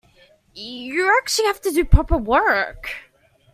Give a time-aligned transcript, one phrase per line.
[0.55, 2.89] You actually have to do proper work.